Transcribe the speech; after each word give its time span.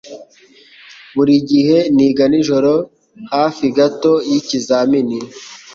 buri 1.15 1.35
gihe 1.49 1.77
niga 1.95 2.23
nijoro 2.31 2.71
hafi 3.33 3.65
gato 3.77 4.11
yikizamini 4.29 5.17